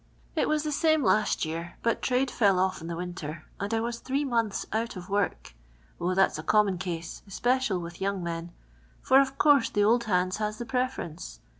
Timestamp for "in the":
2.81-2.95